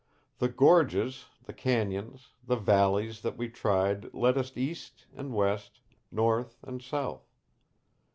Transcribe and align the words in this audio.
The 0.39 0.47
gorges, 0.49 1.25
the 1.43 1.53
canyons, 1.53 2.31
the 2.43 2.55
valleys 2.55 3.21
that 3.21 3.37
we 3.37 3.49
tried 3.49 4.11
led 4.15 4.35
us 4.35 4.51
east 4.57 5.05
and 5.15 5.31
west, 5.31 5.79
north 6.11 6.57
and 6.63 6.81
south. 6.81 7.29